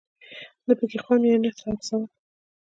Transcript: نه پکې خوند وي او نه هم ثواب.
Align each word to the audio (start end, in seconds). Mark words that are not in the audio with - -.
نه 0.67 0.73
پکې 0.77 0.97
خوند 1.03 1.21
وي 1.23 1.31
او 1.35 1.41
نه 1.43 1.49
هم 1.63 1.77
ثواب. 1.87 2.09